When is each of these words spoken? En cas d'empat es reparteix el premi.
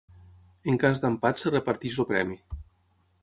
En 0.71 0.79
cas 0.83 1.01
d'empat 1.03 1.41
es 1.43 1.53
reparteix 1.55 1.99
el 2.05 2.07
premi. 2.13 2.39